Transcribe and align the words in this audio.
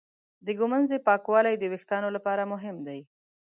د 0.45 0.47
ږمنځې 0.59 0.97
پاکوالی 1.07 1.55
د 1.57 1.63
وېښتانو 1.71 2.09
لپاره 2.15 2.43
مهم 2.53 2.77
دی. 2.87 2.99